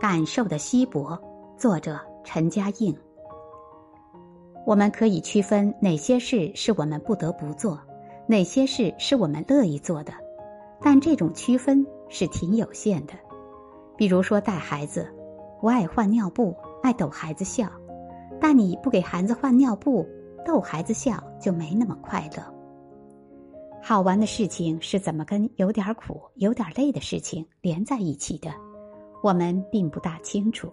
[0.00, 1.18] 感受的稀薄，
[1.56, 2.96] 作者陈嘉映。
[4.64, 7.80] 我们可以区分哪些事是我们不得不做，
[8.28, 10.12] 哪些事是我们乐意做的，
[10.80, 13.14] 但这种区分是挺有限的。
[13.96, 15.12] 比如说带孩子，
[15.60, 17.68] 我爱换尿布，爱逗孩子笑，
[18.40, 20.06] 但你不给孩子换尿布，
[20.46, 22.54] 逗孩子笑就没那么快乐。
[23.82, 28.52] 好玩的事情是怎么跟有点苦、有点累的事情连在一起的？
[29.22, 30.72] 我们并不大清楚，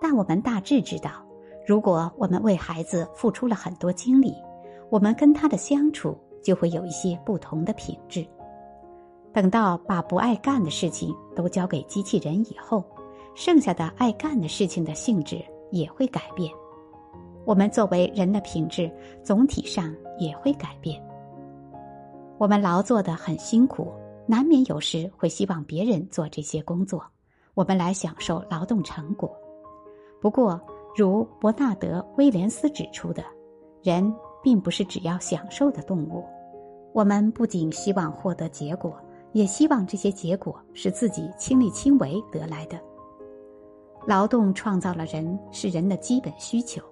[0.00, 1.10] 但我们大致知道，
[1.66, 4.34] 如果我们为孩子付出了很多精力，
[4.90, 8.26] 我们跟他的相处就会有一些不同的品质。
[9.32, 12.84] 等到把不爱干的事情都交给机器人以后，
[13.34, 15.40] 剩下的爱干的事情的性质
[15.70, 16.52] 也会改变。
[17.46, 18.90] 我们作为人的品质
[19.22, 21.00] 总体上也会改变。
[22.38, 23.92] 我们劳作的很辛苦，
[24.26, 27.02] 难免有时会希望别人做这些工作，
[27.54, 29.30] 我们来享受劳动成果。
[30.20, 30.60] 不过，
[30.96, 33.24] 如伯纳德·威廉斯指出的，
[33.82, 36.24] 人并不是只要享受的动物。
[36.92, 38.96] 我们不仅希望获得结果，
[39.32, 42.78] 也希望这些结果是自己亲力亲为得来的。
[44.06, 46.82] 劳动创造了人，是人的基本需求。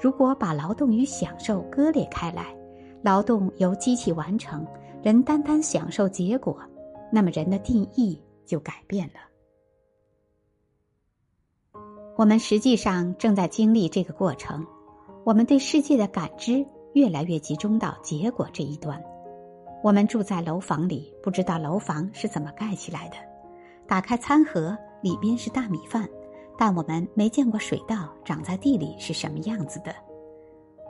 [0.00, 2.56] 如果把劳动与享受割裂开来，
[3.02, 4.66] 劳动由机器完成。
[5.02, 6.56] 人单单享受结果，
[7.10, 9.31] 那么人的定义就改变了。
[12.14, 14.64] 我们实际上正在经历这个过程，
[15.24, 19.02] 我们对世界的感知越来越集中到结果这一端。
[19.82, 23.16] 我们住在楼房里，不知道楼房是怎么盖起来的。
[23.88, 26.06] 打开餐盒，里边是大米饭，
[26.58, 29.94] 但我们没见过水稻长在地里是什么样子的。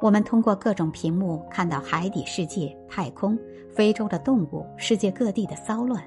[0.01, 3.39] 我们通过各种屏幕看到海底世界、太空、
[3.73, 6.03] 非洲的动物、世界各地的骚乱，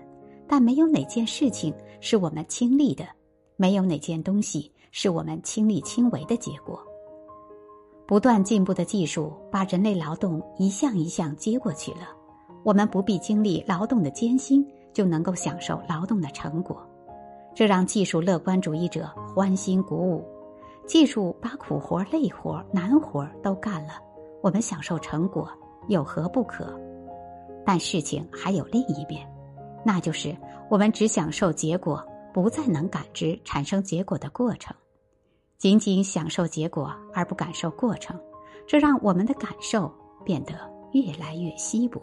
[0.46, 3.06] 但没有哪件事情是我们亲历的，
[3.56, 6.82] 没有哪件东西是我们亲力亲为的结果。
[8.08, 12.08] 不断进步的技术把人类劳动一项一项接过去了，
[12.64, 16.82] 我们不必经历劳动的艰辛，就能够享受劳动的成果，
[17.54, 20.26] 这让技术乐观主义者欢欣鼓舞。
[20.88, 23.96] 技术把苦活、累活、难活都干了，
[24.42, 25.50] 我们享受成果
[25.90, 26.74] 有何不可？
[27.66, 29.30] 但事情还有另一边，
[29.84, 30.34] 那就是
[30.70, 32.02] 我们只享受结果，
[32.34, 34.74] 不再能感知产生结果的过程，
[35.66, 38.16] 仅仅享受结果而不感受过程，
[38.68, 39.92] 这让我们的感受
[40.24, 40.54] 变得
[40.92, 42.00] 越来越稀薄。